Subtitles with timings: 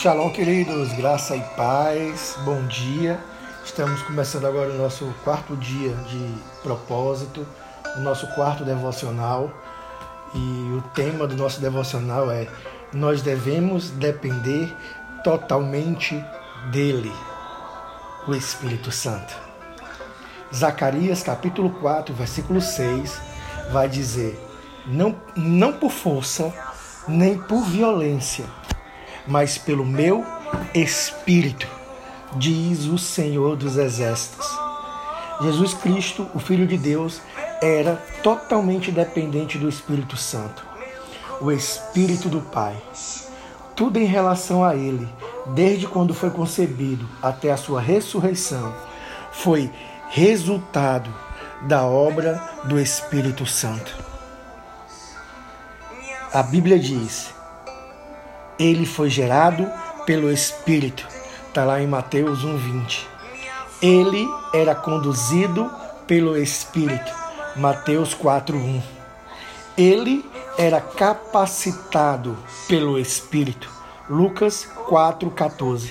[0.00, 3.18] Shalom, queridos, graça e paz, bom dia.
[3.64, 7.44] Estamos começando agora o nosso quarto dia de propósito,
[7.96, 9.50] o nosso quarto devocional.
[10.32, 10.38] E
[10.78, 12.46] o tema do nosso devocional é:
[12.92, 14.72] Nós devemos depender
[15.24, 16.24] totalmente
[16.70, 17.12] dele,
[18.28, 19.34] o Espírito Santo.
[20.54, 23.20] Zacarias capítulo 4, versículo 6
[23.72, 24.40] vai dizer:
[24.86, 26.54] Não, não por força,
[27.08, 28.44] nem por violência
[29.28, 30.24] mas pelo meu
[30.74, 31.68] espírito,
[32.36, 34.48] diz o Senhor dos Exércitos.
[35.40, 37.20] Jesus Cristo, o Filho de Deus,
[37.62, 40.64] era totalmente dependente do Espírito Santo,
[41.40, 42.76] o Espírito do Pai.
[43.76, 45.08] Tudo em relação a ele,
[45.54, 48.74] desde quando foi concebido até a sua ressurreição,
[49.30, 49.70] foi
[50.08, 51.14] resultado
[51.62, 53.94] da obra do Espírito Santo.
[56.32, 57.32] A Bíblia diz:
[58.58, 59.70] ele foi gerado
[60.04, 61.06] pelo Espírito.
[61.46, 63.06] Está lá em Mateus 1,20.
[63.80, 65.70] Ele era conduzido
[66.06, 67.12] pelo Espírito.
[67.56, 68.82] Mateus 4,1.
[69.76, 70.24] Ele
[70.56, 73.70] era capacitado pelo Espírito.
[74.10, 75.90] Lucas 4,14.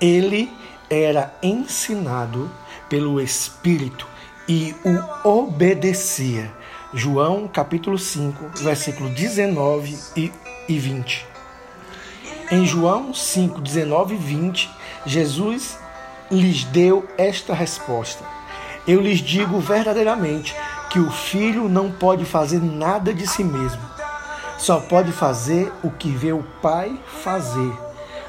[0.00, 0.52] Ele
[0.88, 2.50] era ensinado
[2.88, 4.06] pelo Espírito
[4.48, 6.52] e o obedecia.
[6.94, 9.98] João capítulo 5, versículo 19
[10.68, 11.31] e 20.
[12.52, 14.70] Em João 5, 19 e 20,
[15.06, 15.78] Jesus
[16.30, 18.22] lhes deu esta resposta:
[18.86, 20.54] Eu lhes digo verdadeiramente
[20.90, 23.80] que o filho não pode fazer nada de si mesmo,
[24.58, 27.72] só pode fazer o que vê o pai fazer.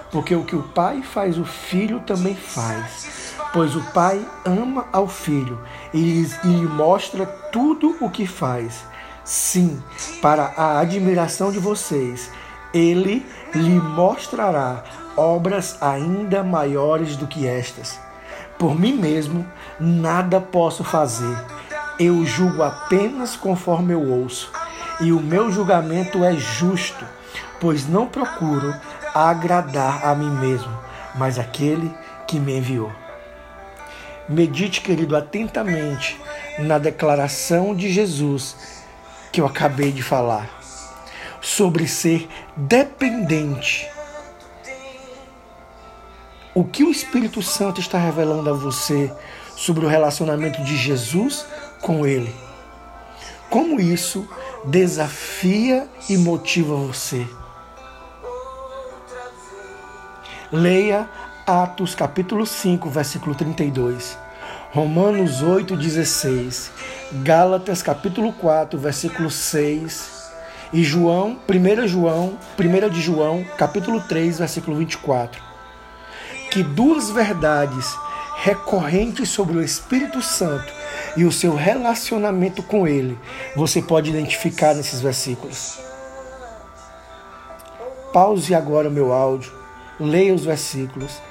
[0.10, 3.36] Porque o que o pai faz, o filho também faz.
[3.52, 5.60] Pois o pai ama ao filho
[5.94, 8.86] e lhe mostra tudo o que faz.
[9.26, 9.84] Sim,
[10.22, 12.32] para a admiração de vocês
[12.74, 14.84] ele lhe mostrará
[15.16, 18.00] obras ainda maiores do que estas.
[18.58, 19.46] Por mim mesmo,
[19.80, 21.38] nada posso fazer.
[22.00, 24.52] Eu julgo apenas conforme eu ouço,
[25.00, 27.06] e o meu julgamento é justo,
[27.60, 28.74] pois não procuro
[29.14, 30.72] agradar a mim mesmo,
[31.16, 31.94] mas aquele
[32.28, 32.92] que me enviou.
[34.28, 36.20] Medite, querido, atentamente
[36.60, 38.56] na declaração de Jesus
[39.32, 40.63] que eu acabei de falar
[41.44, 43.86] sobre ser dependente.
[46.56, 49.12] O que o Espírito Santo está revelando a você
[49.56, 51.46] sobre o relacionamento de Jesus
[51.82, 52.34] com Ele?
[53.50, 54.28] Como isso
[54.64, 57.28] desafia e motiva você?
[60.50, 61.10] Leia
[61.46, 64.18] Atos capítulo 5, versículo 32.
[64.72, 66.72] Romanos 8, 16.
[67.24, 70.23] Gálatas capítulo 4, versículo 6
[70.74, 75.42] e João, 1 João, 1 de João, capítulo 3, versículo 24.
[76.50, 77.96] Que duas verdades
[78.38, 80.74] recorrentes sobre o Espírito Santo
[81.16, 83.18] e o seu relacionamento com ele
[83.56, 85.80] você pode identificar nesses versículos.
[88.12, 89.52] Pause agora o meu áudio,
[90.00, 91.22] leia os versículos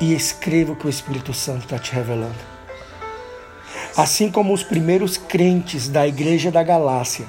[0.00, 2.52] e escreva o que o Espírito Santo está te revelando.
[3.96, 7.26] Assim como os primeiros crentes da igreja da Galácia,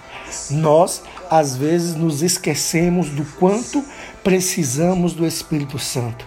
[0.49, 3.83] nós às vezes nos esquecemos do quanto
[4.23, 6.25] precisamos do Espírito Santo.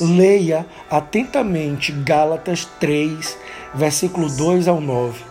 [0.00, 3.36] Leia atentamente Gálatas 3,
[3.74, 5.22] versículo 2 ao 9,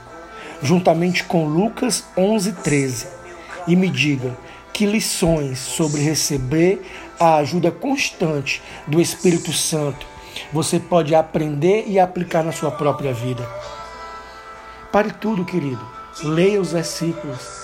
[0.61, 3.07] juntamente com Lucas 11, 13,
[3.67, 4.37] e me diga
[4.71, 6.81] que lições sobre receber
[7.19, 10.11] a ajuda constante do Espírito Santo
[10.51, 13.47] você pode aprender e aplicar na sua própria vida.
[14.91, 15.85] Pare tudo, querido.
[16.23, 17.60] Leia os versículos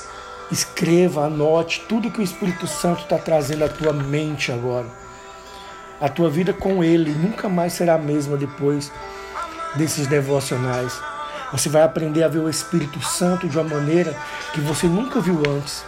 [0.52, 4.88] Escreva, anote tudo que o Espírito Santo está trazendo à tua mente agora.
[6.00, 8.92] A tua vida com Ele nunca mais será a mesma depois
[9.76, 10.98] desses devocionais.
[11.52, 14.16] Você vai aprender a ver o Espírito Santo de uma maneira
[14.54, 15.84] que você nunca viu antes.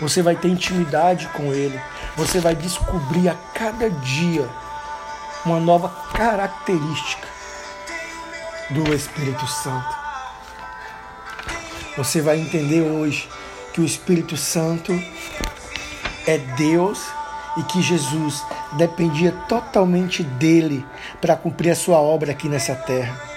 [0.00, 1.78] Você vai ter intimidade com Ele.
[2.16, 4.48] Você vai descobrir a cada dia
[5.44, 7.26] uma nova característica
[8.70, 10.02] do Espírito Santo.
[11.96, 13.28] Você vai entender hoje
[13.72, 14.92] que o Espírito Santo
[16.26, 17.00] é Deus
[17.56, 18.42] e que Jesus
[18.72, 20.84] dependia totalmente dele
[21.20, 23.32] para cumprir a sua obra aqui nessa terra.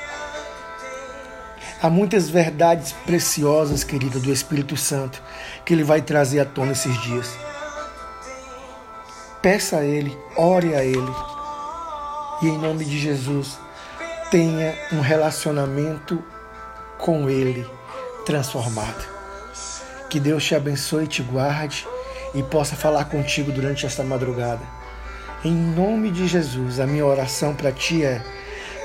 [1.82, 5.22] Há muitas verdades preciosas, querida, do Espírito Santo
[5.66, 7.38] que ele vai trazer à tona esses dias.
[9.42, 11.14] Peça a ele, ore a ele.
[12.42, 13.60] E em nome de Jesus,
[14.31, 16.24] tenha um relacionamento
[16.98, 17.70] com ele
[18.26, 19.15] transformado.
[20.10, 21.88] Que Deus te abençoe te guarde
[22.34, 24.62] e possa falar contigo durante esta madrugada.
[25.44, 28.22] Em nome de Jesus, a minha oração para ti é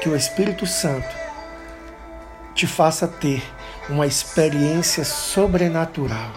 [0.00, 1.08] que o Espírito Santo
[2.54, 3.42] te faça ter
[3.88, 6.30] uma experiência sobrenatural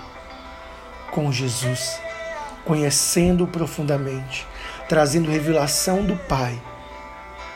[1.11, 1.99] com Jesus,
[2.65, 4.47] conhecendo profundamente,
[4.89, 6.59] trazendo revelação do Pai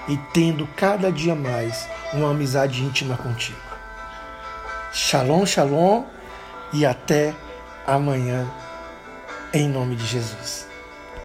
[0.07, 3.57] e tendo cada dia mais uma amizade íntima contigo.
[4.93, 6.03] Shalom, shalom
[6.73, 7.33] e até
[7.85, 8.47] amanhã,
[9.53, 10.66] em nome de Jesus.